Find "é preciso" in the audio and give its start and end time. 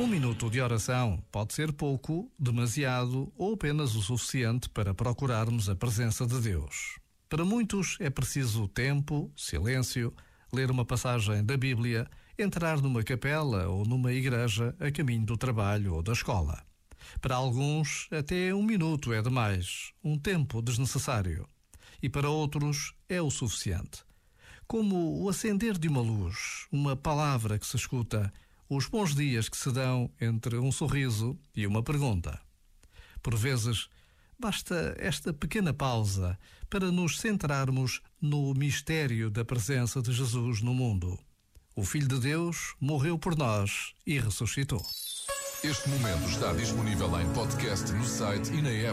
8.00-8.66